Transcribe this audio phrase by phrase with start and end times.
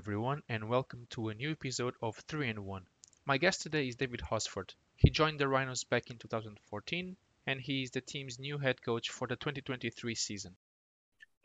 [0.00, 2.82] Hello, everyone, and welcome to a new episode of 3 in 1.
[3.26, 4.72] My guest today is David Hosford.
[4.96, 7.14] He joined the Rhinos back in 2014,
[7.46, 10.56] and he is the team's new head coach for the 2023 season.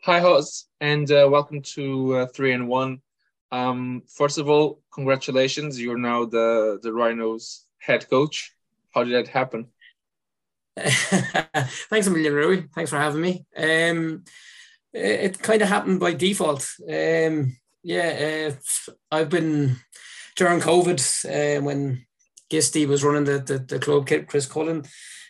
[0.04, 3.02] Hi, Hos, and uh, welcome to uh, 3 in 1.
[3.52, 5.78] Um, first of all, congratulations.
[5.78, 8.54] You're now the, the Rhinos head coach.
[8.94, 9.66] How did that happen?
[10.78, 12.62] Thanks a million, Rui.
[12.74, 13.44] Thanks for having me.
[13.54, 14.24] Um,
[14.94, 16.66] it, it kind of happened by default.
[16.90, 17.54] Um,
[17.86, 19.76] yeah, uh, I've been
[20.34, 22.04] during COVID uh, when
[22.50, 24.84] Gisty was running the, the, the club, Chris Cullen.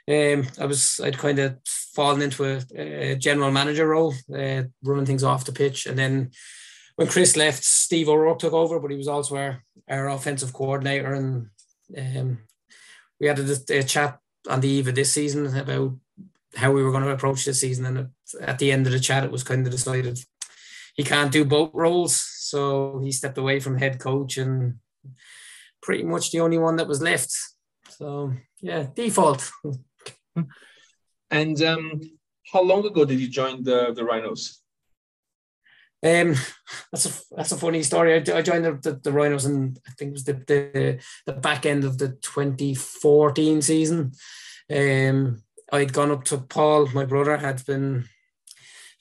[0.09, 5.05] Um, I was I'd kind of fallen into a, a general manager role, uh, running
[5.05, 6.31] things off the pitch, and then
[6.95, 11.13] when Chris left, Steve O'Rourke took over, but he was also our, our offensive coordinator,
[11.13, 11.49] and
[11.99, 12.39] um,
[13.21, 15.95] we had a, a, chat on the eve of this season about
[16.55, 18.09] how we were going to approach this season, and
[18.41, 20.19] at the end of the chat, it was kind of decided
[20.95, 24.75] he can't do both roles so he stepped away from head coach and
[25.83, 27.33] pretty much the only one that was left.
[27.91, 29.51] So yeah, default.
[31.31, 32.01] and um,
[32.53, 34.63] how long ago did you join the the Rhinos?
[36.05, 36.35] Um,
[36.93, 38.15] that's a that's a funny story.
[38.15, 41.33] I, I joined the, the, the, Rhinos and I think it was the, the the
[41.33, 44.13] back end of the 2014 season.
[44.71, 48.09] Um, I'd gone up to Paul, my brother, had been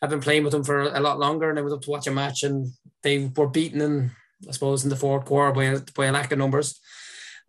[0.01, 2.07] had been playing with them for a lot longer, and I was up to watch
[2.07, 2.71] a match, and
[3.03, 4.11] they were beaten in,
[4.47, 6.79] I suppose, in the fourth quarter by a, by a lack of numbers,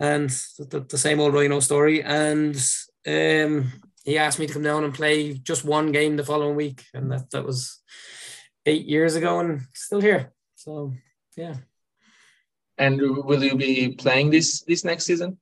[0.01, 2.03] and the, the same old Rhino story.
[2.03, 2.57] And
[3.07, 3.73] um,
[4.05, 7.11] he asked me to come down and play just one game the following week, and
[7.11, 7.81] that that was
[8.65, 10.33] eight years ago, and still here.
[10.55, 10.93] So
[11.37, 11.57] yeah.
[12.79, 15.39] And will you be playing this this next season?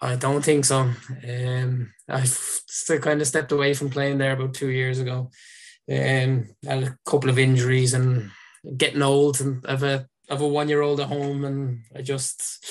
[0.00, 0.90] I don't think so.
[1.26, 5.30] Um, I've still kind of stepped away from playing there about two years ago.
[5.88, 8.30] Um, a couple of injuries and
[8.76, 12.66] getting old and have a have a one year old at home, and I just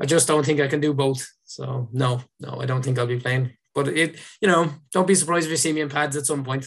[0.00, 1.28] I just don't think I can do both.
[1.44, 3.56] So no, no, I don't think I'll be playing.
[3.74, 6.44] But it, you know, don't be surprised if you see me in pads at some
[6.44, 6.66] point.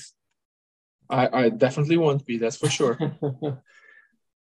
[1.09, 2.37] I, I definitely won't be.
[2.37, 2.97] That's for sure.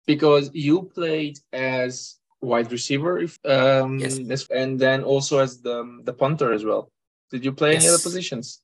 [0.06, 4.46] because you played as wide receiver, um, yes.
[4.50, 6.90] and then also as the the punter as well.
[7.30, 7.84] Did you play yes.
[7.84, 8.60] any other positions?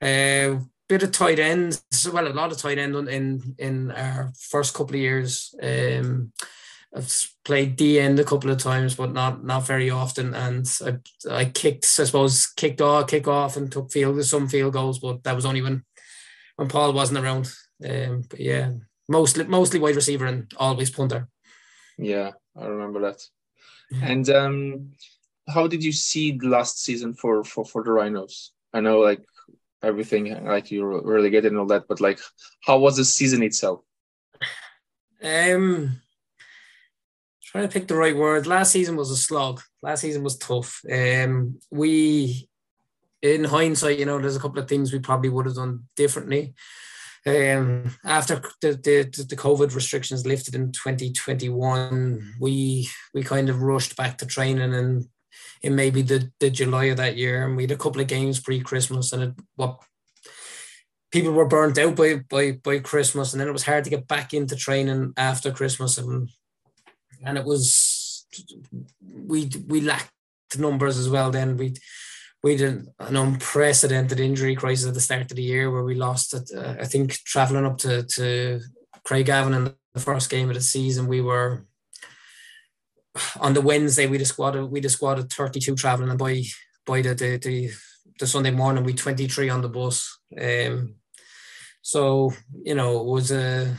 [0.00, 1.80] Uh, bit of tight end,
[2.12, 5.54] well, a lot of tight end in in our first couple of years.
[5.62, 6.32] Um,
[6.94, 10.34] I've played D end a couple of times, but not not very often.
[10.34, 10.98] And I
[11.30, 15.22] I kicked, I suppose, kicked off, kick off, and took field some field goals, but
[15.24, 15.84] that was only when
[16.56, 17.52] when Paul wasn't around.
[17.88, 18.72] Um, but yeah,
[19.08, 21.28] mostly mostly wide receiver and always punter.
[21.98, 23.22] Yeah, I remember that.
[24.02, 24.92] And um,
[25.48, 28.52] how did you see the last season for for for the Rhinos?
[28.72, 29.24] I know like
[29.82, 32.18] everything like you really get and all that but like
[32.64, 33.80] how was the season itself?
[35.22, 36.00] Um
[37.42, 38.46] trying to pick the right word.
[38.46, 39.62] Last season was a slog.
[39.82, 40.82] Last season was tough.
[40.90, 42.48] Um we
[43.20, 46.54] in hindsight you know there's a couple of things we probably would have done differently.
[47.26, 53.96] Um, after the, the, the COVID restrictions lifted in 2021, we we kind of rushed
[53.96, 55.06] back to training and
[55.62, 58.40] in maybe the, the July of that year, and we had a couple of games
[58.40, 59.80] pre Christmas, and it, what
[61.10, 64.06] people were burnt out by, by by Christmas, and then it was hard to get
[64.08, 66.30] back into training after Christmas, and
[67.24, 68.26] and it was
[69.02, 70.12] we we lacked
[70.58, 71.30] numbers as well.
[71.30, 71.74] Then we
[72.42, 76.34] we did an unprecedented injury crisis at the start of the year where we lost
[76.34, 76.50] it.
[76.54, 78.60] Uh, I think traveling up to to
[79.06, 81.66] Craigavon in the first game of the season, we were
[83.40, 86.42] on the Wednesday we just squad we just squad 32 traveling and by
[86.86, 87.70] by the, the the,
[88.18, 90.18] the Sunday morning we 23 on the bus.
[90.40, 90.96] Um,
[91.82, 93.76] so you know it was a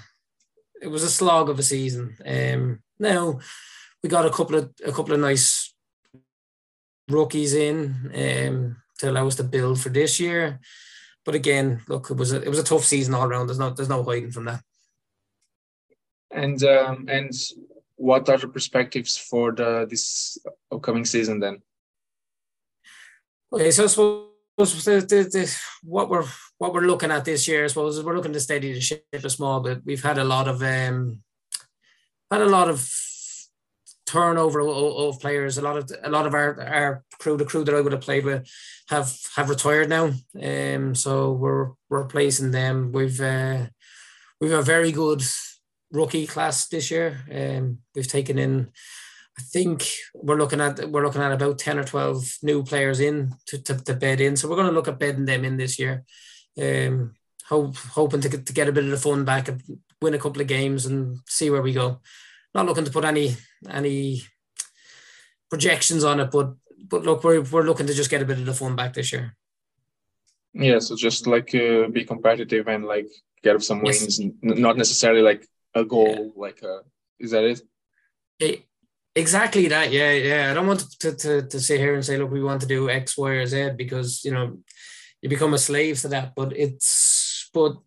[0.81, 2.17] it was a slog of a season.
[2.25, 3.39] Um, now
[4.01, 5.73] we got a couple of a couple of nice
[7.09, 10.59] rookies in um, to allow us to build for this year.
[11.25, 13.47] But again, look, it was a it was a tough season all around.
[13.47, 14.61] There's no there's no hiding from that.
[16.31, 17.31] And um, and
[17.99, 20.37] what are the perspectives for the this
[20.71, 21.61] upcoming season then?
[23.51, 24.29] Okay, so I suppose
[25.83, 26.25] what we're
[26.57, 29.29] what we're looking at this year, I suppose, we're looking to steady the ship a
[29.29, 29.81] small bit.
[29.85, 31.21] We've had a lot of um,
[32.31, 32.89] had a lot of
[34.05, 35.57] turnover of, players.
[35.57, 38.01] A lot of a lot of our, our crew, the crew that I would have
[38.01, 38.49] played with,
[38.89, 40.13] have have retired now.
[40.41, 42.91] Um, so we're we're replacing them.
[42.91, 43.67] We've uh,
[44.39, 45.21] we've a very good
[45.91, 47.19] rookie class this year.
[47.31, 48.71] Um, we've taken in,
[49.37, 53.33] I think we're looking at we're looking at about ten or twelve new players in
[53.47, 54.35] to, to, to bed in.
[54.35, 56.03] So we're going to look at bedding them in this year.
[56.61, 57.13] Um,
[57.47, 59.49] hope hoping to get, to get a bit of the fun back,
[60.01, 62.01] win a couple of games, and see where we go.
[62.53, 63.35] not looking to put any
[63.69, 64.21] any
[65.49, 66.53] projections on it, but
[66.87, 69.11] but look, we're we're looking to just get a bit of the fun back this
[69.13, 69.35] year.
[70.53, 73.07] Yeah, so just like uh, be competitive and like
[73.43, 76.33] get some wins, N- not necessarily like a goal.
[76.35, 76.41] Yeah.
[76.41, 76.81] Like, uh,
[77.19, 77.61] is that it?
[78.39, 78.63] it?
[79.15, 79.91] Exactly that.
[79.91, 80.51] Yeah, yeah.
[80.51, 82.89] I don't want to, to to sit here and say, look, we want to do
[82.89, 84.59] X, Y, or Z because you know
[85.21, 86.35] you become a slave to that.
[86.35, 87.77] But it's but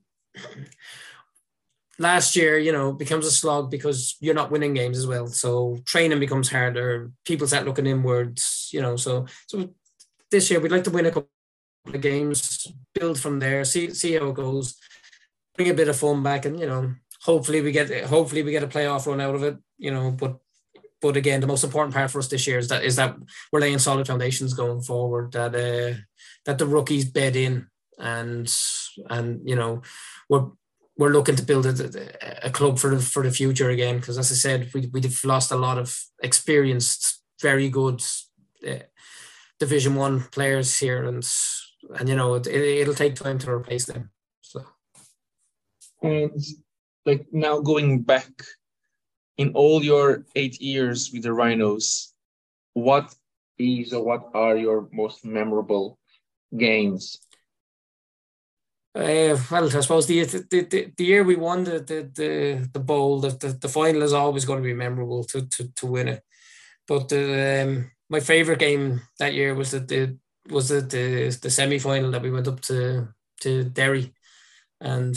[1.99, 5.27] last year, you know, becomes a slog because you're not winning games as well.
[5.29, 7.13] So training becomes harder.
[7.25, 8.97] People start looking inwards, you know.
[8.97, 9.71] So so
[10.31, 11.29] this year we'd like to win a couple
[11.87, 14.77] of games, build from there, see see how it goes,
[15.57, 18.63] bring a bit of fun back, and you know, hopefully we get hopefully we get
[18.63, 20.11] a playoff run out of it, you know.
[20.11, 20.39] But
[21.01, 23.17] but again, the most important part for us this year is that is that
[23.51, 25.33] we're laying solid foundations going forward.
[25.33, 25.99] That uh,
[26.47, 27.67] that the rookies bed in
[27.99, 28.53] and
[29.11, 29.83] and you know
[30.29, 30.47] we're
[30.99, 34.31] we're looking to build a, a club for the for the future again because as
[34.31, 38.03] I said we we've lost a lot of experienced very good
[38.69, 38.85] uh,
[39.59, 41.27] division 1 players here and
[41.99, 44.11] and you know it, it'll take time to replace them
[44.41, 44.65] so
[46.03, 46.31] and
[47.05, 48.31] like now going back
[49.39, 52.15] in all your 8 years with the Rhinos
[52.75, 53.15] what
[53.59, 55.99] is or what are your most memorable
[56.57, 57.19] games
[58.95, 62.79] uh, well, I suppose the, the, the, the year we won the the the, the
[62.79, 66.09] bowl, the, the, the final is always going to be memorable to to, to win
[66.09, 66.23] it.
[66.87, 70.19] But the, um, my favorite game that year was the, the
[70.51, 73.09] was the the, the semi final that we went up to
[73.41, 74.13] to Derry,
[74.79, 75.17] and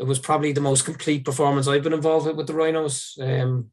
[0.00, 3.18] it was probably the most complete performance I've been involved with with the Rhinos.
[3.20, 3.70] Um,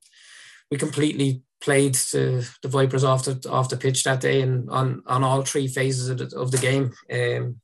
[0.69, 5.03] we completely played the, the Vipers off the off the pitch that day and on
[5.07, 6.93] on all three phases of the, of the game.
[7.11, 7.61] Um,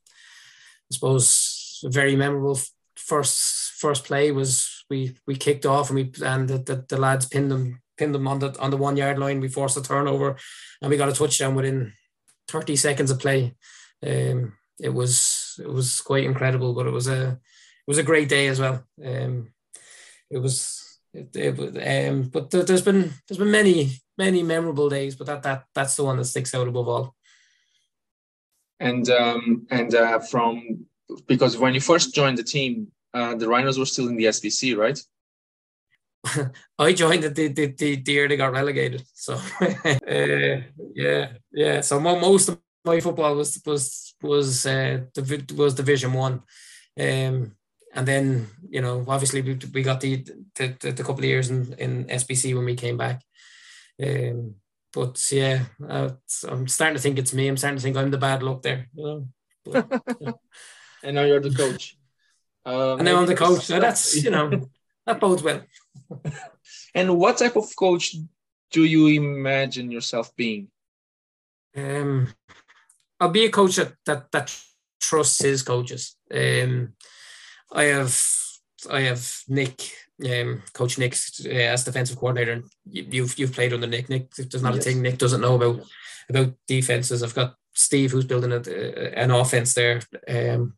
[0.90, 2.58] I suppose a very memorable
[2.96, 7.26] first first play was we we kicked off and we and the, the, the lads
[7.26, 9.40] pinned them pinned them on the on the one yard line.
[9.40, 10.36] We forced a turnover
[10.80, 11.92] and we got a touchdown within
[12.48, 13.54] 30 seconds of play.
[14.02, 17.38] Um, it was it was quite incredible, but it was a
[17.86, 18.84] was a great day as well.
[19.04, 19.52] Um,
[20.30, 25.26] it was it, it um, but there's been there's been many many memorable days, but
[25.26, 27.14] that that that's the one that sticks out above all.
[28.80, 30.86] And um, and uh, from
[31.26, 34.76] because when you first joined the team, uh, the Rhinos were still in the SBC,
[34.76, 34.98] right?
[36.78, 39.04] I joined the, the, the, the, year they got relegated.
[39.12, 40.60] So uh,
[40.94, 41.80] yeah, yeah.
[41.82, 45.00] So most of my football was was was uh,
[45.54, 46.42] was Division One,
[46.98, 47.52] um,
[47.94, 50.24] and then you know obviously we, we got the,
[50.56, 53.22] the the, couple of years in, in SBC when we came back.
[54.02, 54.56] Um,
[54.92, 56.10] but yeah, uh,
[56.48, 57.48] I'm starting to think it's me.
[57.48, 58.88] I'm starting to think I'm the bad luck there.
[58.94, 59.28] You know.
[59.64, 60.32] But, yeah
[61.04, 61.96] and now you're the coach.
[62.64, 63.66] Um, and now I'm the coach.
[63.66, 64.68] So that's you know
[65.06, 65.62] that bodes well.
[66.94, 68.16] and what type of coach
[68.72, 70.68] do you imagine yourself being?
[71.76, 72.28] Um,
[73.20, 74.56] I'll be a coach that that, that
[75.00, 76.16] trusts his coaches.
[76.32, 76.94] Um,
[77.74, 78.16] I have
[78.90, 79.90] I have Nick,
[80.24, 82.62] um, Coach Nick uh, as defensive coordinator.
[82.86, 84.08] You've you've played under Nick.
[84.08, 84.86] Nick, there's not yes.
[84.86, 85.80] a thing Nick doesn't know about
[86.28, 87.22] about defenses.
[87.22, 90.00] I've got Steve who's building a, an offense there.
[90.28, 90.74] Um,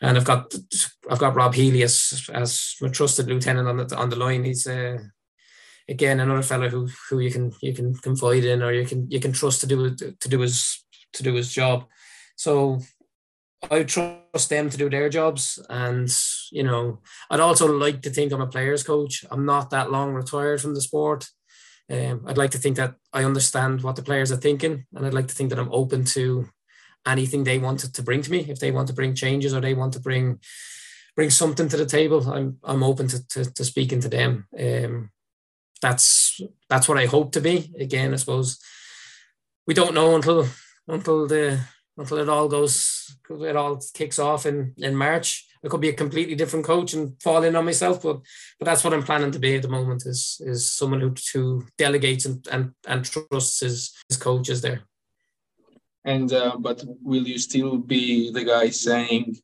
[0.00, 0.54] and I've got
[1.10, 4.44] I've got Rob Healy as as my trusted lieutenant on the on the line.
[4.44, 4.98] He's uh,
[5.88, 9.20] again another fellow who who you can you can confide in or you can you
[9.20, 11.86] can trust to do to do his to do his job.
[12.36, 12.80] So
[13.70, 16.14] I trust them to do their jobs, and
[16.50, 19.24] you know I'd also like to think I'm a players coach.
[19.30, 21.28] I'm not that long retired from the sport.
[21.90, 25.14] Um, I'd like to think that I understand what the players are thinking, and I'd
[25.14, 26.48] like to think that I'm open to
[27.06, 28.46] anything they wanted to bring to me.
[28.48, 30.40] If they want to bring changes or they want to bring
[31.16, 34.46] bring something to the table, I'm I'm open to to, to speaking to them.
[34.58, 35.10] Um,
[35.80, 37.72] that's that's what I hope to be.
[37.78, 38.58] Again, I suppose
[39.66, 40.48] we don't know until
[40.88, 41.60] until the
[41.96, 45.46] until it all goes it all kicks off in in March.
[45.62, 48.20] It could be a completely different coach and fall in on myself, but
[48.58, 51.66] but that's what I'm planning to be at the moment is is someone who who
[51.78, 54.82] delegates and and, and trusts his his coaches there.
[56.04, 59.36] And uh, but will you still be the guy saying,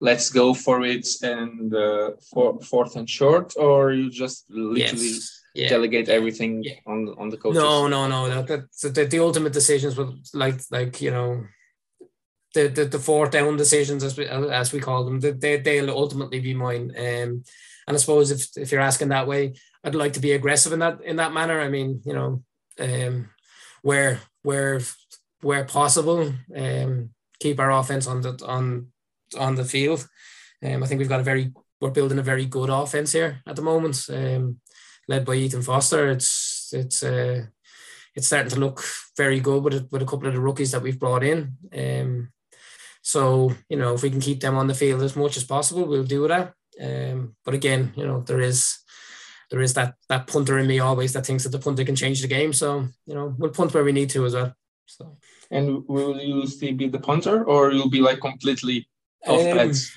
[0.00, 5.42] "Let's go for it," and uh, for fourth and short, or you just literally yes.
[5.54, 5.68] yeah.
[5.68, 6.74] delegate everything yeah.
[6.86, 7.60] on on the coaches?
[7.60, 8.28] No, no, no.
[8.28, 11.44] That, that the, the ultimate decisions will like like you know.
[12.54, 16.38] The, the, the fourth down decisions as we as we call them they, they'll ultimately
[16.38, 17.42] be mine um,
[17.86, 20.78] and I suppose if, if you're asking that way I'd like to be aggressive in
[20.78, 22.44] that in that manner I mean you know
[22.78, 23.28] um,
[23.82, 24.80] where where
[25.44, 28.88] where possible, um, keep our offense on the on
[29.38, 30.08] on the field.
[30.64, 33.56] Um, I think we've got a very we're building a very good offense here at
[33.56, 34.06] the moment.
[34.08, 34.60] Um,
[35.06, 36.10] led by Ethan Foster.
[36.10, 37.44] It's it's uh,
[38.14, 38.82] it's starting to look
[39.16, 41.56] very good with with a couple of the rookies that we've brought in.
[41.76, 42.32] Um,
[43.04, 45.84] so you know if we can keep them on the field as much as possible,
[45.84, 46.54] we'll do that.
[46.82, 48.78] Um, but again, you know there is
[49.50, 52.22] there is that that punter in me always that thinks that the punter can change
[52.22, 52.52] the game.
[52.54, 54.54] So you know we'll punt where we need to as well.
[54.86, 55.16] So.
[55.50, 58.88] And will you still be the punter, or you'll be like completely
[59.26, 59.92] off um, pads?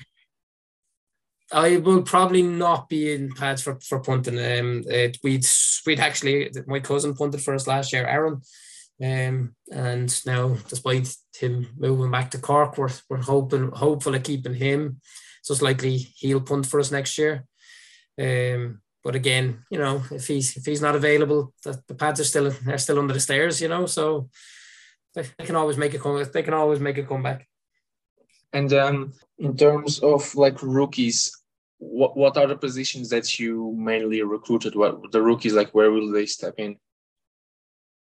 [1.50, 4.38] I will probably not be in pads for, for punting.
[4.38, 5.46] Um, it, we'd
[5.86, 8.42] we'd actually my cousin punted for us last year, Aaron,
[9.02, 14.54] um, and now despite him moving back to Cork, we're we're hoping hopeful of keeping
[14.54, 15.00] him.
[15.42, 17.44] So it's likely he'll punt for us next year.
[18.20, 22.24] Um, but again, you know, if he's if he's not available, the, the pads are
[22.24, 23.86] still are still under the stairs, you know.
[23.86, 24.28] So
[25.14, 26.22] they, they can always make a come.
[26.32, 27.46] They can always make a comeback.
[28.52, 31.30] And um, in terms of like rookies,
[31.78, 34.74] what what are the positions that you mainly recruited?
[34.74, 35.70] What the rookies like?
[35.70, 36.76] Where will they step in?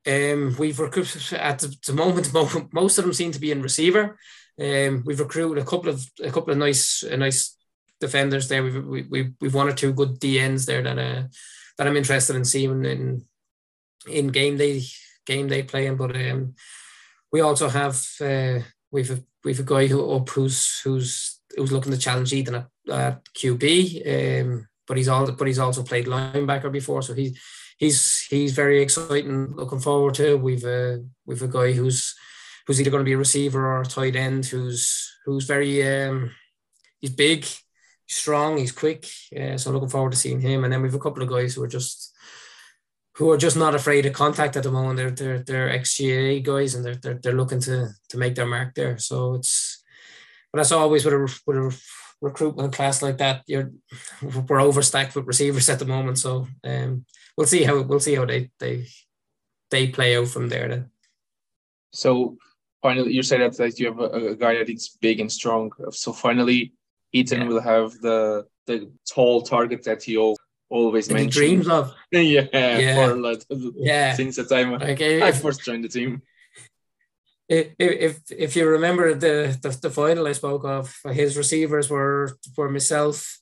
[0.07, 2.33] Um, we've recruited at the, moment.
[2.73, 4.19] Most of them seem to be in receiver.
[4.59, 7.57] Um, we've recruited a couple of a couple of nice uh, nice
[8.01, 8.63] defenders there.
[8.63, 11.23] We've we, we, we've one or two good D ends there that uh,
[11.77, 13.25] that I'm interested in seeing in
[14.09, 14.83] in game day
[15.27, 15.97] game day playing.
[15.97, 16.55] But um,
[17.33, 21.93] we also have uh, we've a, we've a guy who up who's who's who's looking
[21.93, 24.43] to challenge Ethan at, at QB.
[24.43, 27.39] Um, but he's all but he's also played linebacker before, so he's
[27.81, 29.57] he's he's very exciting.
[29.57, 30.37] Looking forward to.
[30.37, 32.15] We've a we've a guy who's
[32.67, 36.31] who's either going to be a receiver or a tight end who's who's very um,
[37.01, 39.07] he's big, he's strong, he's quick.
[39.37, 40.63] Uh, so looking forward to seeing him.
[40.63, 42.15] And then we've a couple of guys who are just
[43.17, 44.97] who are just not afraid of contact at the moment.
[44.97, 48.75] They're they're they're ex-GAA guys and they're they're, they're looking to to make their mark
[48.75, 48.99] there.
[48.99, 49.83] So it's
[50.53, 51.81] but that's always with a with a
[52.21, 53.43] recruitment class like that.
[53.47, 53.73] You're
[54.23, 56.19] we're overstacked with receivers at the moment.
[56.19, 57.05] So um,
[57.37, 58.87] we'll see how we'll see how they they
[59.71, 60.91] they play out from there then.
[61.93, 62.37] So
[62.83, 65.73] finally, you said that, that you have a, a guy that is big and strong.
[65.91, 66.73] So finally,
[67.13, 67.49] Ethan yeah.
[67.49, 70.17] will have the the tall target that he
[70.71, 71.33] always that mentioned.
[71.33, 71.95] dreams of.
[72.11, 72.95] yeah, yeah.
[72.95, 73.45] For like,
[73.77, 74.15] yeah.
[74.15, 76.23] Since the time like, if, I first joined the team.
[77.51, 82.39] If, if if you remember the, the the final I spoke of, his receivers were
[82.57, 83.41] were myself,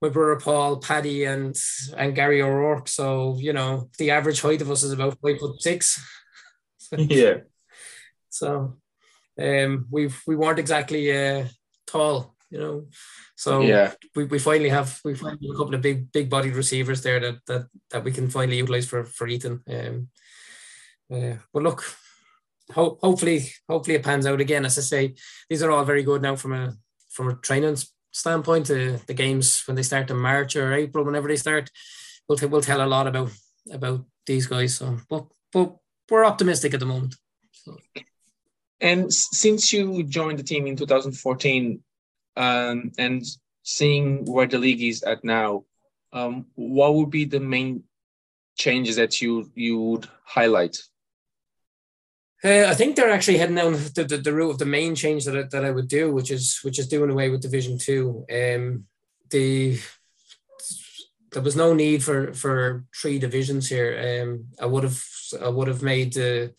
[0.00, 1.54] my brother Paul, Paddy, and
[1.94, 2.88] and Gary O'Rourke.
[2.88, 6.02] So you know the average height of us is about five foot six.
[6.96, 7.40] yeah.
[8.30, 8.78] So,
[9.38, 11.44] um, we we weren't exactly uh,
[11.86, 12.86] tall, you know.
[13.36, 16.54] So yeah, we, we finally have we finally have a couple of big big bodied
[16.54, 19.62] receivers there that that that we can finally utilize for for Ethan.
[19.68, 20.08] Um,
[21.12, 21.84] uh, but look,
[22.72, 24.64] ho- hopefully hopefully it pans out again.
[24.64, 25.14] As I say,
[25.48, 26.74] these are all very good now from a
[27.10, 27.76] from a training
[28.10, 28.70] standpoint.
[28.70, 31.70] Uh, the games when they start in March or April, whenever they start,
[32.28, 33.30] will t- will tell a lot about
[33.70, 34.76] about these guys.
[34.76, 35.76] So, but but
[36.10, 37.14] we're optimistic at the moment.
[37.52, 37.76] So.
[38.80, 41.82] And since you joined the team in 2014,
[42.36, 43.22] um, and
[43.62, 45.64] seeing where the league is at now,
[46.12, 47.84] um, what would be the main
[48.56, 50.76] changes that you you would highlight?
[52.42, 55.26] Uh, I think they're actually heading down the, the, the, route of the main change
[55.26, 58.24] that I, that I would do, which is which is doing away with Division Two.
[58.32, 58.86] Um,
[59.30, 59.78] the
[61.32, 64.22] there was no need for for three divisions here.
[64.22, 65.02] Um, I would have
[65.42, 66.54] I would have made the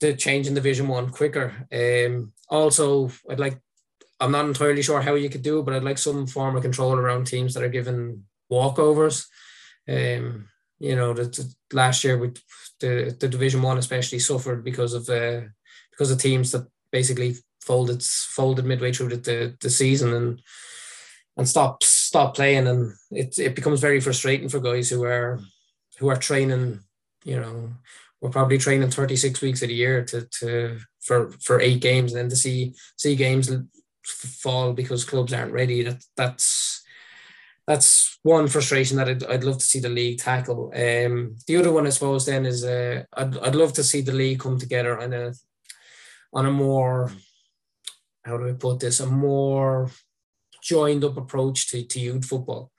[0.00, 1.52] the change in Division One quicker.
[1.70, 3.60] Um, also, I'd like
[4.20, 6.62] I'm not entirely sure how you could do it, but I'd like some form of
[6.62, 9.26] control around teams that are given walkovers.
[9.88, 12.38] Um, you know, the, the last year with
[12.80, 15.42] the, the Division One especially suffered because of uh,
[15.90, 20.42] because of teams that basically folded folded midway through the, the, the season and
[21.36, 22.66] and stop stop playing.
[22.66, 25.40] And it it becomes very frustrating for guys who are
[25.98, 26.80] who are training
[27.24, 27.70] you know
[28.20, 32.22] we're probably training 36 weeks of the year to to for for eight games and
[32.22, 33.50] then to see see games
[34.08, 35.82] fall because clubs aren't ready.
[35.82, 36.82] That that's
[37.66, 40.72] that's one frustration that I'd, I'd love to see the league tackle.
[40.74, 44.12] Um, the other one, I suppose, then is uh, I'd, I'd love to see the
[44.12, 45.32] league come together on a
[46.32, 47.10] on a more
[48.24, 49.90] how do I put this a more
[50.62, 52.70] joined up approach to, to youth football.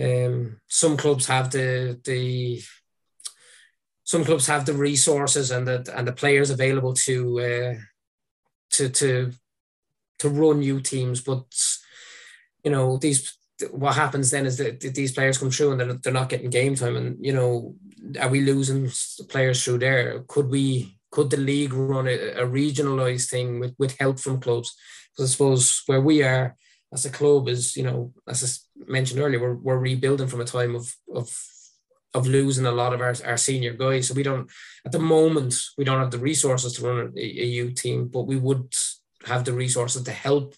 [0.00, 2.62] Um, some clubs have the the
[4.04, 7.74] some clubs have the resources and the and the players available to uh,
[8.70, 9.32] to to
[10.20, 11.44] to run new teams, but
[12.64, 13.36] you know these
[13.70, 16.74] what happens then is that these players come through and they're, they're not getting game
[16.74, 17.74] time and you know
[18.20, 18.90] are we losing
[19.28, 23.96] players through there could we could the league run a, a regionalized thing with, with
[23.98, 24.74] help from clubs
[25.10, 26.56] because i suppose where we are
[26.92, 30.44] as a club is you know as i mentioned earlier we're, we're rebuilding from a
[30.44, 31.36] time of of
[32.14, 34.08] of losing a lot of our, our senior guys.
[34.08, 34.50] So we don't
[34.84, 38.22] at the moment we don't have the resources to run a, a youth team, but
[38.22, 38.74] we would
[39.26, 40.54] have the resources to help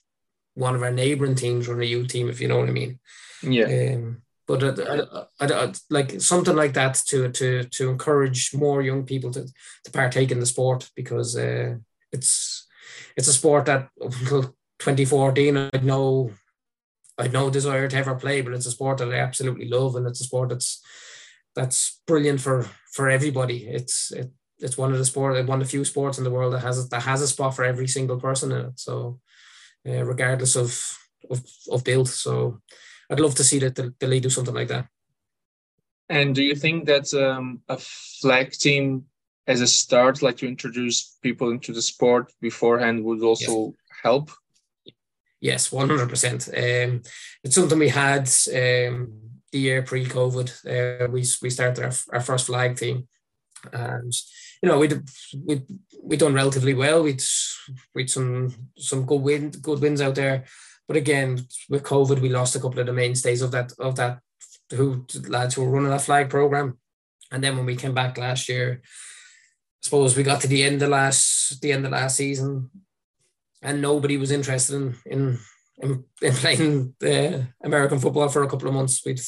[0.54, 2.98] one of our neighboring teams run a youth team, if you know what I mean.
[3.42, 3.94] Yeah.
[3.94, 9.04] Um, but I, I, I, like something like that to to to encourage more young
[9.04, 9.46] people to
[9.84, 11.76] to partake in the sport because uh,
[12.12, 12.66] it's
[13.16, 14.42] it's a sport that until
[14.80, 16.30] 2014 I know
[17.18, 20.06] I no desire to ever play, but it's a sport that I absolutely love, and
[20.06, 20.82] it's a sport that's
[21.54, 23.66] that's brilliant for for everybody.
[23.66, 26.52] It's it, it's one of the sport one of the few sports in the world
[26.52, 28.80] that has that has a spot for every single person in it.
[28.80, 29.20] So
[29.86, 30.98] uh, regardless of
[31.30, 32.60] of of build, so
[33.10, 34.86] I'd love to see that the, the league do something like that.
[36.08, 37.78] And do you think that um, a
[38.20, 39.06] flag team
[39.46, 43.74] as a start, like to introduce people into the sport beforehand, would also yes.
[44.02, 44.30] help?
[45.40, 46.48] Yes, one hundred percent.
[46.48, 47.02] Um,
[47.42, 49.12] it's something we had um,
[49.52, 50.48] the year pre-COVID.
[50.66, 53.06] Uh, we we started our, our first flag team,
[53.72, 54.12] and
[54.62, 54.88] you know we
[55.44, 55.62] we
[56.02, 57.02] we done relatively well.
[57.02, 57.22] We'd
[57.94, 60.44] we'd some some good win good wins out there,
[60.86, 64.20] but again with COVID we lost a couple of the mainstays of that of that
[64.70, 66.78] who lads who were running that flag program,
[67.30, 68.88] and then when we came back last year, I
[69.82, 72.70] suppose we got to the end of last the end of last season
[73.64, 75.38] and nobody was interested in in
[75.78, 79.04] in, in playing the American football for a couple of months.
[79.04, 79.20] We'd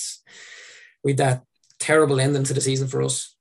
[1.02, 1.42] we'd that
[1.80, 3.35] terrible ending to the season for us,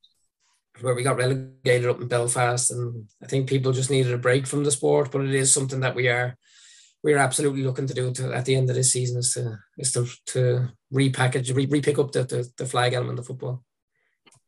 [0.81, 4.47] where we got relegated up in Belfast, and I think people just needed a break
[4.47, 5.11] from the sport.
[5.11, 6.35] But it is something that we are
[7.03, 9.57] we are absolutely looking to do to, at the end of this season is to
[9.77, 13.63] is to, to repackage, re, re-pick up the, the, the flag element of football.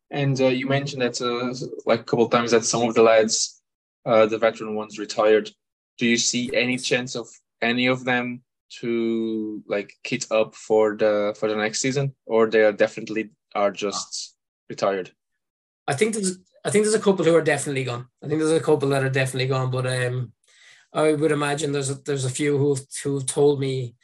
[0.09, 1.53] And uh, you mentioned that uh,
[1.85, 3.61] like a couple of times that some of the lads,
[4.05, 5.51] uh, the veteran ones, retired
[5.97, 7.27] do you see any chance of
[7.61, 8.43] any of them
[8.79, 13.71] to like kit up for the for the next season, or they are definitely are
[13.71, 14.35] just
[14.69, 15.11] retired?
[15.87, 18.07] I think there's I think there's a couple who are definitely gone.
[18.23, 20.33] I think there's a couple that are definitely gone, but um,
[20.93, 23.95] I would imagine there's a, there's a few who've who've told me,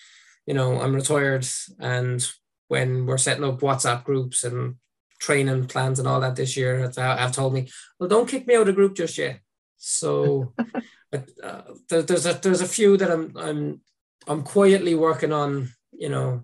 [0.46, 1.46] you know, I'm retired,
[1.80, 2.26] and
[2.68, 4.76] when we're setting up WhatsApp groups and
[5.20, 7.70] training plans and all that this year, have told me,
[8.00, 9.40] well, don't kick me out of group just yet.
[9.78, 10.54] So
[11.14, 13.82] uh, there's a there's a few that I'm I'm
[14.28, 16.44] I'm quietly working on, you know,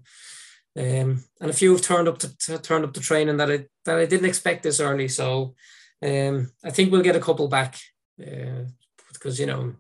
[0.80, 3.66] um, and a few have turned up to, to turned up to training that I
[3.84, 5.10] that I didn't expect this early.
[5.10, 5.56] So
[6.02, 7.78] um, I think we'll get a couple back
[8.22, 8.64] uh,
[9.12, 9.76] because you know,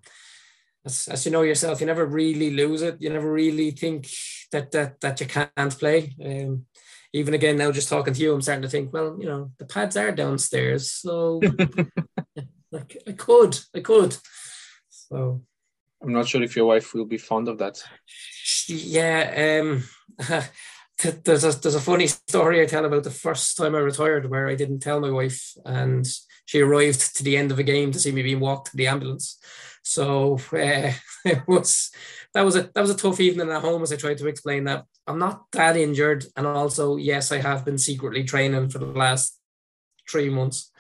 [0.86, 2.98] as, as you know yourself, you never really lose it.
[3.00, 4.10] You never really think
[4.52, 6.14] that that that you can't play.
[6.24, 6.66] Um,
[7.14, 9.66] even again now, just talking to you, I'm starting to think, well, you know, the
[9.66, 11.40] pads are downstairs, so
[12.72, 14.18] like I could, I could.
[14.90, 15.44] So
[16.04, 17.82] I'm not sure if your wife will be fond of that.
[18.68, 19.84] Yeah, um,
[21.00, 24.48] there's a there's a funny story I tell about the first time I retired where
[24.48, 26.06] I didn't tell my wife and
[26.46, 28.88] she arrived to the end of a game to see me being walked to the
[28.88, 29.40] ambulance.
[29.84, 30.92] So uh,
[31.26, 31.92] it was
[32.34, 34.66] that was a that was a tough evening at home as I tried to explain
[34.66, 38.86] that I'm not that injured and also yes I have been secretly training for the
[38.86, 39.40] last
[40.10, 40.72] three months.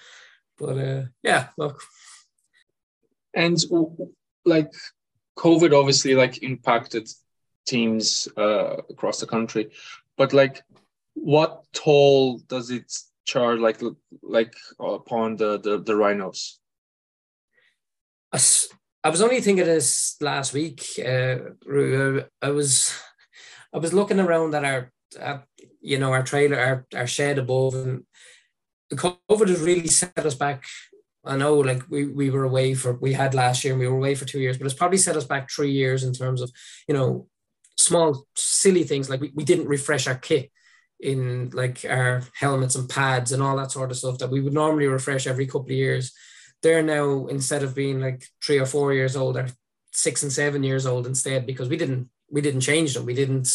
[0.58, 1.82] But uh, yeah, look.
[3.34, 3.58] And
[4.46, 4.72] like
[5.38, 7.08] COVID obviously like impacted
[7.66, 9.70] teams uh, across the country,
[10.20, 10.62] but like
[11.16, 12.94] what toll does it
[13.26, 13.82] charge like
[14.22, 16.60] like upon the the, the rhinos?
[18.32, 20.86] I was only thinking this last week.
[21.00, 21.38] Uh,
[22.42, 22.94] I was
[23.74, 25.46] I was looking around at our at,
[25.82, 28.04] you know our trailer our, our shed above and
[28.94, 30.66] COVID has really set us back
[31.26, 33.98] I know like we, we were away for we had last year and we were
[33.98, 36.52] away for two years, but it's probably set us back three years in terms of,
[36.88, 37.28] you know,
[37.80, 40.52] small silly things like we, we didn't refresh our kit
[41.00, 44.54] in like our helmets and pads and all that sort of stuff that we would
[44.54, 46.12] normally refresh every couple of years.
[46.62, 49.48] They're now instead of being like three or four years old, they're
[49.94, 53.06] six and seven years old instead because we didn't we didn't change them.
[53.06, 53.50] We didn't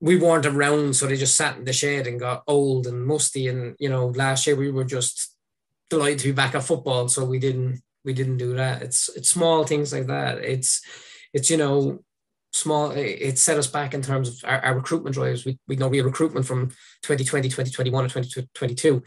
[0.00, 3.46] we weren't around, so they just sat in the shed and got old and musty.
[3.48, 5.34] And you know, last year we were just
[5.88, 8.82] delighted to be back at football, so we didn't we didn't do that.
[8.82, 10.38] It's it's small things like that.
[10.38, 10.82] It's
[11.32, 12.00] it's you know
[12.52, 15.44] small it set us back in terms of our, our recruitment drives.
[15.44, 16.68] We we know we recruitment from
[17.02, 19.02] 2020, 2021, and 2022.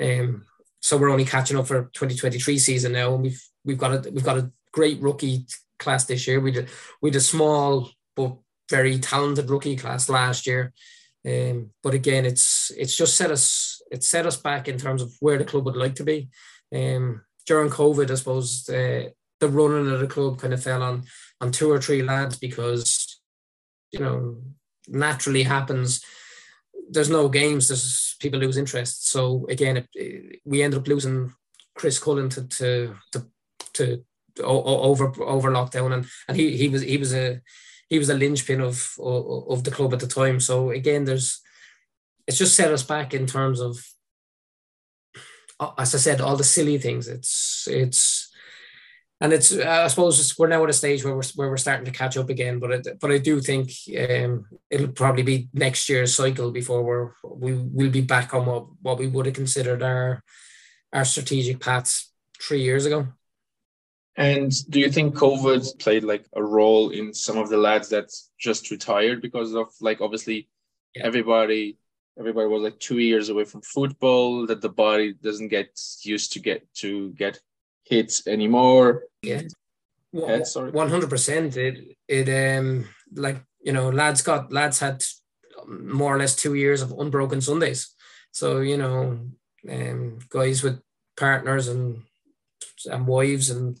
[0.00, 0.44] Um,
[0.80, 4.24] so we're only catching up for 2023 season now, and we've we've got a we've
[4.24, 5.46] got a great rookie
[5.78, 6.40] class this year.
[6.40, 6.68] We did
[7.00, 8.36] we did a small but
[8.70, 10.72] very talented rookie class last year.
[11.26, 15.12] Um, but again, it's it's just set us it set us back in terms of
[15.20, 16.28] where the club would like to be.
[16.74, 19.10] Um, during COVID, I suppose uh,
[19.44, 21.04] the running of the club kind of fell on
[21.40, 23.20] on two or three lads because
[23.92, 24.42] you know
[24.88, 26.02] naturally happens.
[26.90, 27.68] there's no games.
[27.68, 29.08] There's people lose interest.
[29.08, 31.32] So again, it, it, we ended up losing
[31.74, 33.26] Chris Cullen to to to,
[33.74, 34.04] to
[34.42, 37.40] over over lockdown, and and he he was he was a
[37.88, 40.40] he was a linchpin of, of of the club at the time.
[40.40, 41.40] So again, there's
[42.26, 43.76] it's just set us back in terms of
[45.78, 47.08] as I said, all the silly things.
[47.08, 48.13] It's it's
[49.24, 51.98] and it's I suppose we're now at a stage where we're where we're starting to
[51.98, 52.58] catch up again.
[52.58, 57.12] But it, but I do think um, it'll probably be next year's cycle before we're
[57.24, 60.22] we will be back on what what we would have considered our
[60.92, 63.08] our strategic paths three years ago.
[64.16, 68.12] And do you think COVID played like a role in some of the lads that
[68.38, 70.50] just retired because of like obviously
[70.94, 71.06] yeah.
[71.06, 71.78] everybody
[72.18, 76.40] everybody was like two years away from football that the body doesn't get used to
[76.40, 77.40] get to get
[77.84, 79.42] hits anymore yeah
[80.12, 80.70] yeah, sorry.
[80.70, 85.02] 100% it it um like you know lads got lads had
[85.66, 87.94] more or less two years of unbroken sundays
[88.30, 89.18] so you know
[89.70, 90.80] um guys with
[91.16, 92.02] partners and
[92.86, 93.78] and wives and,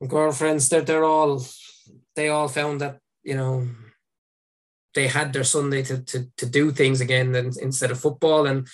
[0.00, 1.44] and girlfriends they're, they're all
[2.14, 3.66] they all found that you know
[4.96, 8.46] they had their Sunday to, to, to do things again and, instead of football.
[8.46, 8.66] And,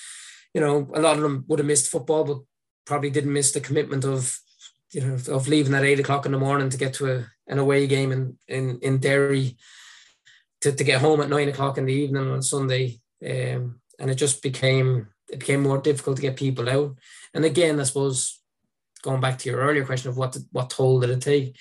[0.54, 2.38] you know, a lot of them would have missed football, but
[2.86, 4.38] probably didn't miss the commitment of,
[4.92, 7.58] you know, of leaving at eight o'clock in the morning to get to a, an
[7.58, 9.56] away game in, in, in Derry
[10.60, 13.00] to, to get home at nine o'clock in the evening on Sunday.
[13.24, 16.96] Um, and it just became, it became more difficult to get people out.
[17.34, 18.40] And again, I suppose
[19.02, 21.56] going back to your earlier question of what, what toll did it take?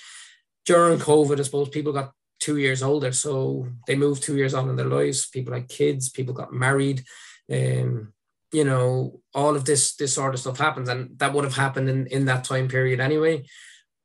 [0.65, 3.11] During COVID, I suppose people got two years older.
[3.11, 5.29] So they moved two years on in their lives.
[5.29, 7.03] People had kids, people got married.
[7.51, 8.13] Um,
[8.51, 10.89] you know, all of this this sort of stuff happens.
[10.89, 13.45] And that would have happened in, in that time period anyway.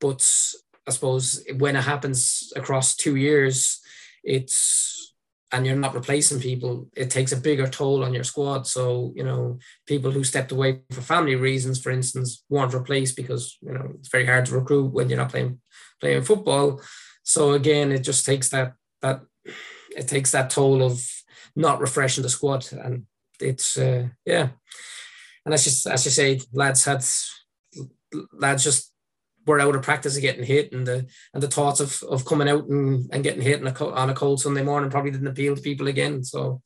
[0.01, 0.29] But
[0.87, 3.81] I suppose when it happens across two years,
[4.23, 5.15] it's
[5.53, 8.67] and you're not replacing people, it takes a bigger toll on your squad.
[8.67, 13.57] So, you know, people who stepped away for family reasons, for instance, weren't replaced because,
[13.63, 15.61] you know, it's very hard to recruit when you're not playing
[16.01, 16.81] playing football.
[17.23, 19.23] So again, it just takes that that
[19.97, 21.01] it takes that toll of
[21.55, 23.07] not refreshing the squad, and
[23.41, 24.49] it's uh, yeah.
[25.45, 27.05] And as you as you say, lads had
[28.33, 28.93] lads just
[29.47, 32.49] were out of practice of getting hit, and the and the thoughts of of coming
[32.49, 35.63] out and, and getting hit a, on a cold Sunday morning probably didn't appeal to
[35.63, 36.25] people again.
[36.25, 36.61] So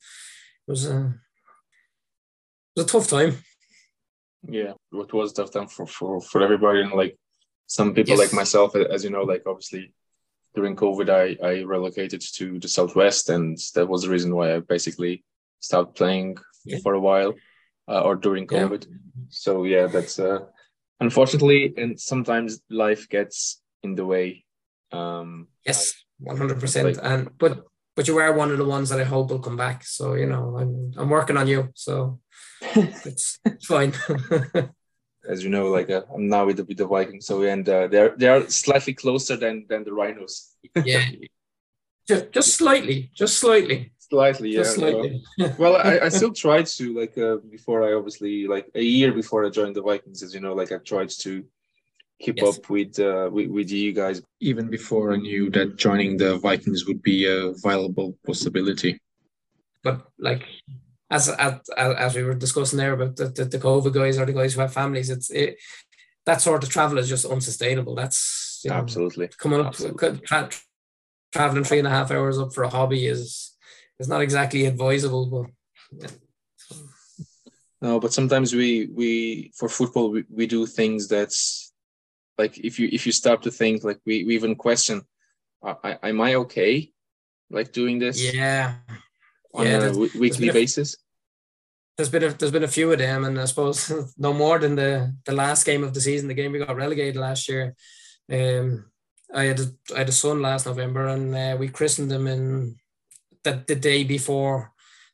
[0.67, 1.13] it was a
[2.75, 3.37] it was a tough time.
[4.47, 7.17] Yeah, it was tough time for for for everybody, and like
[7.67, 8.19] some people yes.
[8.19, 9.93] like myself, as you know, like obviously
[10.55, 14.59] during COVID, I, I relocated to the Southwest, and that was the reason why I
[14.59, 15.23] basically
[15.59, 16.77] stopped playing yeah.
[16.83, 17.33] for a while
[17.87, 18.85] uh, or during COVID.
[18.87, 18.97] Yeah.
[19.29, 20.39] So, yeah, that's uh,
[20.99, 24.45] unfortunately, and sometimes life gets in the way.
[24.91, 26.83] Um, yes, 100%.
[26.83, 27.63] Like, and, but,
[27.95, 29.83] but you are one of the ones that I hope will come back.
[29.83, 31.69] So, you know, I'm, I'm working on you.
[31.75, 32.19] So
[32.61, 33.93] it's, it's fine.
[35.27, 37.87] as you know, like uh, I'm now with the, with the Vikings, so and uh,
[37.87, 40.55] they're they're slightly closer than than the Rhinos.
[40.83, 41.05] yeah,
[42.07, 43.93] just, just slightly, just slightly.
[44.11, 44.57] Slightly, yeah.
[44.57, 45.23] Just slightly.
[45.37, 49.13] well, well I, I still tried to like uh, before I obviously like a year
[49.13, 51.45] before I joined the Vikings, as you know, like I tried to
[52.19, 52.57] keep yes.
[52.57, 56.85] up with, uh, with with you guys even before I knew that joining the Vikings
[56.87, 58.99] would be a viable possibility.
[59.81, 60.45] But like
[61.09, 64.33] as as, as we were discussing there about the, the, the COVID guys or the
[64.33, 65.57] guys who have families, it's it,
[66.25, 67.95] that sort of travel is just unsustainable.
[67.95, 70.19] That's you know, absolutely coming up absolutely.
[70.19, 70.49] Tra-
[71.31, 73.50] traveling three and a half hours up for a hobby is
[74.01, 75.45] is not exactly advisable, but.
[75.91, 76.07] Yeah.
[77.81, 81.73] No, but sometimes we we for football we, we do things that's
[82.37, 85.01] like if you if you start to think like we, we even question,
[85.63, 86.91] I, am I okay,
[87.49, 88.17] like doing this?
[88.33, 88.75] Yeah,
[89.53, 90.95] on yeah, a weekly a, basis?
[91.97, 94.75] There's been a there's been a few of them, and I suppose no more than
[94.75, 97.75] the the last game of the season, the game we got relegated last year.
[98.31, 98.91] Um,
[99.33, 102.75] I had a, I had a son last November, and uh, we christened him in
[103.43, 104.71] the, the day before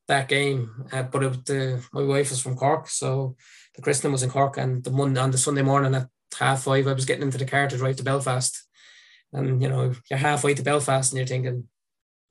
[0.08, 0.86] that game.
[0.92, 3.36] Uh, but it, the, my wife was from Cork, so
[3.76, 6.88] the christening was in Cork, and the Monday on the Sunday morning at half five,
[6.88, 8.64] I was getting into the car to drive to Belfast,
[9.34, 11.68] and you know you're halfway to Belfast, and you're thinking,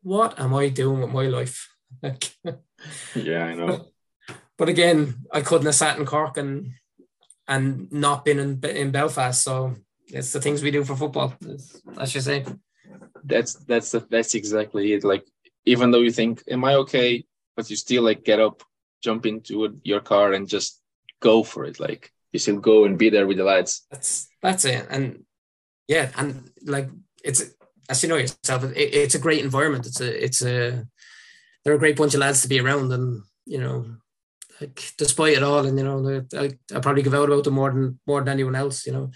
[0.02, 1.68] what am I doing with my life?
[3.14, 3.86] yeah, I know.
[4.58, 6.72] But, again, I couldn't have sat in Cork and
[7.48, 9.42] and not been in in Belfast.
[9.42, 9.74] So
[10.06, 11.34] it's the things we do for football,
[11.98, 12.44] as you say.
[13.24, 15.04] That's that's the, that's exactly it.
[15.04, 15.26] Like
[15.66, 17.26] even though you think, "Am I okay?"
[17.56, 18.62] but you still like get up,
[19.02, 20.80] jump into your car, and just
[21.20, 21.80] go for it.
[21.80, 23.86] Like you still go and be there with the lads.
[23.90, 25.24] That's that's it, and
[25.88, 26.88] yeah, and like
[27.24, 27.42] it's
[27.88, 29.86] as you know yourself, it, it's a great environment.
[29.86, 30.86] It's a it's a
[31.64, 33.86] they're a great bunch of lads to be around, and you know,
[34.60, 37.72] like despite it all, and you know, I, I probably give out about them more
[37.72, 38.86] than more than anyone else.
[38.86, 39.10] You know,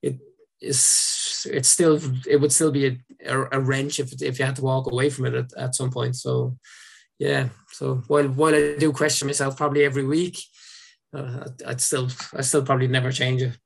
[0.00, 0.18] it
[0.62, 4.62] is it's still it would still be a, a, wrench if if you had to
[4.62, 6.16] walk away from it at, at some point.
[6.16, 6.56] So
[7.18, 10.38] yeah, so while while I do question myself probably every week,
[11.12, 13.58] uh, I'd still I still probably never change it.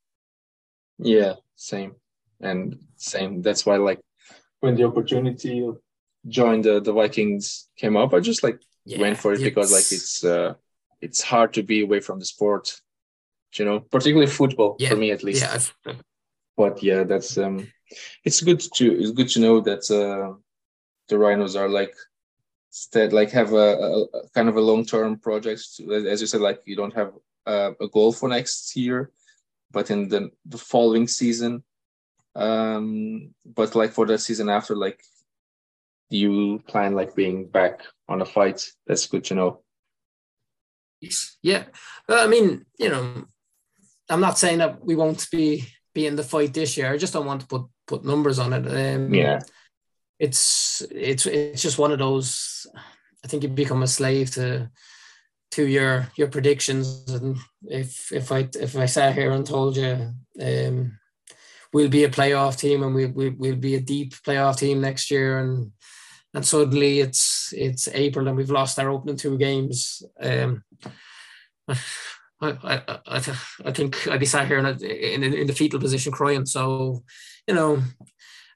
[0.99, 1.95] Yeah, same
[2.41, 3.43] and same.
[3.43, 4.01] That's why like
[4.61, 5.71] when the opportunity
[6.29, 9.93] join the the Vikings came up, I just like yeah, went for it because like
[9.93, 10.55] it's uh
[11.01, 12.81] it's hard to be away from the sport,
[13.55, 15.43] you know, particularly football yeah, for me at least.
[15.87, 15.95] Yeah.
[16.57, 17.71] But yeah, that's um,
[18.25, 20.37] it's good to it's good to know that uh,
[21.09, 21.95] the Rhinos are like
[22.93, 25.61] that like have a, a, a kind of a long term project.
[25.91, 27.13] As you said, like you don't have
[27.47, 29.11] uh, a goal for next year,
[29.71, 31.63] but in the the following season,
[32.35, 35.03] um, but like for the season after, like
[36.11, 38.65] you plan like being back on a fight.
[38.87, 39.61] That's good to know.
[41.43, 41.65] Yeah,
[42.09, 43.27] I mean, you know,
[44.09, 46.93] I'm not saying that we won't be be in the fight this year.
[46.93, 48.65] I just don't want to put put numbers on it.
[48.69, 49.41] Um, yeah,
[50.19, 52.67] it's it's it's just one of those.
[53.25, 54.71] I think you become a slave to
[55.53, 60.13] to your your predictions, and if if I if I sat here and told you
[60.41, 60.99] um,
[61.73, 65.11] we'll be a playoff team and we, we we'll be a deep playoff team next
[65.11, 65.73] year, and
[66.35, 70.03] and suddenly it's it's April and we've lost our opening two games.
[70.21, 70.63] Um,
[72.41, 73.17] I, I, I,
[73.65, 76.45] I think I'd be sat here in, a, in, in the fetal position crying.
[76.45, 77.03] So,
[77.47, 77.83] you know,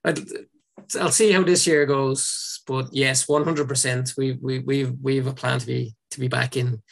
[0.05, 0.15] i
[0.95, 2.61] will see how this year goes.
[2.67, 6.21] But yes, one hundred percent, we we we we have a plan to be to
[6.21, 6.83] be back in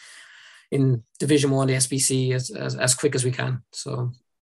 [0.71, 3.63] in Division One, the SBC, as, as as quick as we can.
[3.73, 4.13] So,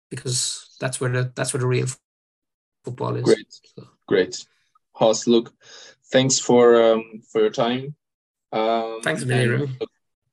[0.09, 1.87] because that's where the that's where the real
[2.83, 3.23] football is.
[3.23, 3.87] Great, so.
[4.07, 4.45] great.
[4.93, 5.53] Hos, look,
[6.11, 7.95] thanks for um, for your time.
[8.51, 9.69] Um, thanks, Mary.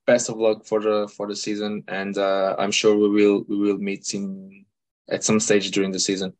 [0.09, 3.57] Best of luck for the for the season, and uh, I'm sure we will we
[3.59, 4.65] will meet in
[5.07, 6.33] at some stage during the season.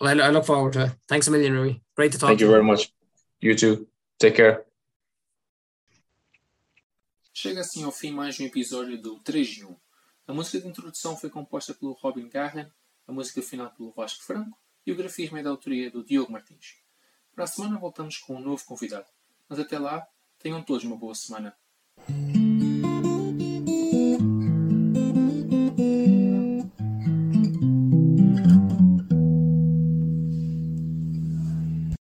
[0.00, 0.92] Well, I look forward to it.
[1.06, 1.74] Thanks a million, Rui.
[1.94, 2.28] Great to talk.
[2.28, 2.90] Thank to you very much.
[3.42, 3.86] You too.
[4.18, 4.64] Take care.
[7.34, 9.76] Chega assim ao fim mais um episódio do 3 de 1.
[10.26, 12.66] A música de introdução foi composta pelo Robin Garren,
[13.06, 16.76] a música final pelo Vasco Franco e o grafismo é da autoria do Diogo Martins.
[17.34, 19.06] Para a semana voltamos com um novo convidado.
[19.48, 20.06] Mas até lá,
[20.38, 21.54] tenham todos uma boa semana.